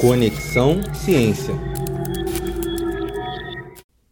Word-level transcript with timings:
Conexão 0.00 0.80
Ciência. 0.94 1.52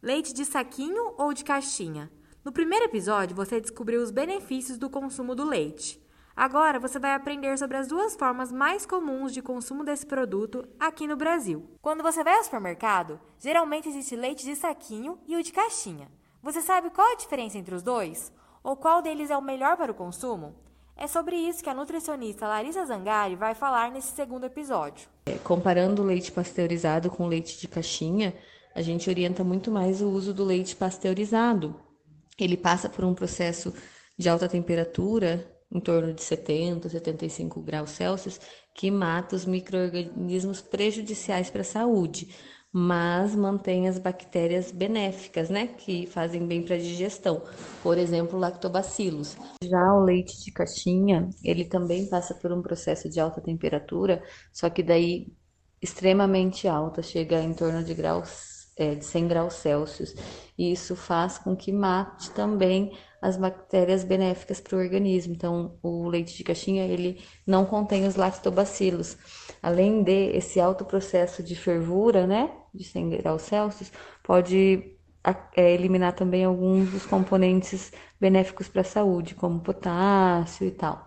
Leite 0.03 0.35
de 0.35 0.45
saquinho 0.45 1.15
ou 1.17 1.33
de 1.33 1.43
caixinha? 1.43 2.13
No 2.45 2.53
primeiro 2.53 2.85
episódio, 2.85 3.35
você 3.35 3.59
descobriu 3.59 4.03
os 4.03 4.11
benefícios 4.11 4.77
do 4.77 4.91
consumo 4.91 5.35
do 5.35 5.45
leite. 5.45 5.99
Agora 6.37 6.79
você 6.79 6.99
vai 6.99 7.15
aprender 7.15 7.57
sobre 7.57 7.79
as 7.79 7.89
duas 7.89 8.15
formas 8.15 8.53
mais 8.53 8.85
comuns 8.85 9.33
de 9.33 9.41
consumo 9.41 9.83
desse 9.83 10.05
produto 10.05 10.69
aqui 10.79 11.07
no 11.07 11.17
Brasil. 11.17 11.67
Quando 11.81 12.03
você 12.03 12.23
vai 12.23 12.37
ao 12.37 12.45
supermercado, 12.45 13.19
geralmente 13.39 13.89
existe 13.89 14.15
leite 14.15 14.45
de 14.45 14.57
saquinho 14.57 15.19
e 15.27 15.37
o 15.37 15.43
de 15.43 15.53
caixinha. 15.53 16.11
Você 16.43 16.61
sabe 16.61 16.91
qual 16.91 17.15
a 17.15 17.17
diferença 17.17 17.57
entre 17.57 17.75
os 17.75 17.83
dois? 17.83 18.31
Ou 18.63 18.77
qual 18.77 19.01
deles 19.01 19.31
é 19.31 19.37
o 19.39 19.43
melhor 19.43 19.79
para 19.79 19.91
o 19.91 19.95
consumo? 19.95 20.55
É 21.01 21.07
sobre 21.07 21.37
isso 21.37 21.63
que 21.63 21.71
a 21.71 21.75
nutricionista 21.75 22.49
Larissa 22.49 22.85
Zangari 22.85 23.37
vai 23.37 23.55
falar 23.55 23.93
nesse 23.93 24.09
segundo 24.17 24.47
episódio. 24.47 25.09
É, 25.27 25.39
comparando 25.39 26.03
o 26.03 26.05
leite 26.05 26.33
pasteurizado 26.33 27.09
com 27.09 27.23
o 27.23 27.29
leite 27.29 27.57
de 27.61 27.69
caixinha, 27.69 28.35
a 28.75 28.83
gente 28.83 29.09
orienta 29.09 29.45
muito 29.45 29.71
mais 29.71 30.03
o 30.03 30.09
uso 30.09 30.35
do 30.35 30.45
leite 30.45 30.75
pasteurizado. 30.75 31.81
Ele 32.37 32.57
passa 32.57 32.89
por 32.89 33.05
um 33.05 33.15
processo 33.15 33.73
de 34.19 34.29
alta 34.29 34.49
temperatura, 34.49 35.49
em 35.71 35.79
torno 35.79 36.13
de 36.13 36.23
70, 36.23 36.89
75 36.89 37.61
graus 37.63 37.91
Celsius, 37.91 38.41
que 38.75 38.91
mata 38.91 39.37
os 39.37 39.47
micro-organismos 39.47 40.61
prejudiciais 40.61 41.49
para 41.49 41.61
a 41.61 41.65
saúde 41.65 42.35
mas 42.73 43.35
mantém 43.35 43.89
as 43.89 43.99
bactérias 43.99 44.71
benéficas, 44.71 45.49
né, 45.51 45.69
que 45.69 46.07
fazem 46.07 46.47
bem 46.47 46.63
para 46.63 46.75
a 46.77 46.79
digestão. 46.79 47.43
Por 47.83 47.99
exemplo, 47.99 48.39
lactobacilos. 48.39 49.37
Já 49.63 49.95
o 49.95 50.05
leite 50.05 50.45
de 50.45 50.53
caixinha, 50.53 51.29
ele 51.43 51.65
também 51.65 52.07
passa 52.09 52.35
por 52.35 52.53
um 52.53 52.63
processo 52.63 53.09
de 53.09 53.21
alta 53.21 53.41
temperatura, 53.41 54.23
só 54.53 54.69
que 54.71 54.83
daí 54.83 55.33
extremamente 55.81 56.67
alta, 56.69 57.03
chega 57.03 57.41
em 57.41 57.55
torno 57.55 57.85
de 57.85 57.95
graus 57.95 58.58
é, 58.79 58.95
de 58.95 59.05
100 59.05 59.29
graus 59.29 59.55
Celsius. 59.55 60.15
E 60.57 60.73
isso 60.73 60.97
faz 60.97 61.37
com 61.37 61.57
que 61.57 61.73
mate 61.73 62.31
também 62.31 62.97
as 63.21 63.37
bactérias 63.37 64.05
benéficas 64.05 64.61
para 64.61 64.77
o 64.77 64.81
organismo. 64.81 65.35
Então, 65.35 65.79
o 65.83 66.09
leite 66.09 66.37
de 66.37 66.45
caixinha 66.45 66.85
ele 66.85 67.21
não 67.47 67.67
contém 67.67 68.07
os 68.07 68.17
lactobacilos. 68.17 69.17
Além 69.63 70.03
de 70.03 70.31
esse 70.37 70.61
alto 70.61 70.85
processo 70.85 71.43
de 71.43 71.57
fervura, 71.57 72.27
né, 72.27 72.51
de 72.73 72.85
100 72.85 73.11
graus 73.11 73.43
Celsius, 73.43 73.91
pode 74.23 74.97
é, 75.57 75.75
eliminar 75.75 76.15
também 76.15 76.45
alguns 76.45 76.91
dos 76.91 77.05
componentes 77.07 77.93
benéficos 78.21 78.69
para 78.69 78.83
a 78.83 78.85
saúde, 78.85 79.35
como 79.35 79.61
potássio 79.61 80.67
e 80.67 80.71
tal. 80.71 81.05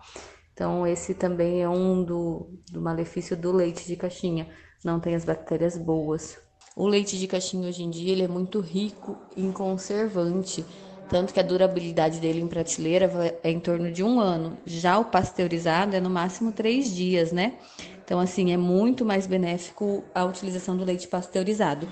Então, 0.52 0.86
esse 0.86 1.14
também 1.14 1.62
é 1.62 1.68
um 1.68 2.04
do, 2.04 2.50
do 2.70 2.80
malefício 2.80 3.36
do 3.36 3.52
leite 3.52 3.86
de 3.86 3.96
caixinha. 3.96 4.48
Não 4.84 5.00
tem 5.00 5.14
as 5.14 5.24
bactérias 5.24 5.78
boas. 5.78 6.38
O 6.74 6.86
leite 6.86 7.18
de 7.18 7.26
caixinha 7.26 7.68
hoje 7.68 7.82
em 7.82 7.90
dia 7.90 8.12
ele 8.12 8.22
é 8.22 8.28
muito 8.28 8.58
rico 8.58 9.18
em 9.36 9.52
conservante, 9.52 10.64
tanto 11.10 11.34
que 11.34 11.38
a 11.38 11.42
durabilidade 11.42 12.18
dele 12.18 12.40
em 12.40 12.46
prateleira 12.46 13.38
é 13.42 13.50
em 13.50 13.60
torno 13.60 13.92
de 13.92 14.02
um 14.02 14.18
ano. 14.18 14.56
Já 14.64 14.98
o 14.98 15.04
pasteurizado 15.04 15.94
é 15.94 16.00
no 16.00 16.08
máximo 16.08 16.50
três 16.50 16.94
dias, 16.94 17.30
né? 17.30 17.54
Então, 18.02 18.18
assim, 18.18 18.52
é 18.52 18.56
muito 18.56 19.04
mais 19.04 19.26
benéfico 19.26 20.02
a 20.14 20.24
utilização 20.24 20.74
do 20.74 20.84
leite 20.84 21.06
pasteurizado. 21.08 21.86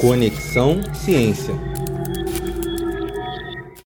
Conexão 0.00 0.80
Ciência. 0.94 1.54